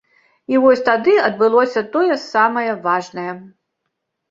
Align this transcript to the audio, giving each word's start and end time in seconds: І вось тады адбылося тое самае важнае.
І 0.53 0.61
вось 0.63 0.81
тады 0.87 1.13
адбылося 1.27 1.85
тое 1.97 2.19
самае 2.23 2.67
важнае. 2.89 3.29